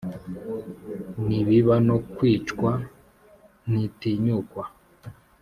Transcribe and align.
ni 1.27 1.39
biba 1.47 1.75
no 1.87 1.97
kwicwa 2.15 2.71
ntitinyukwa, 3.69 4.63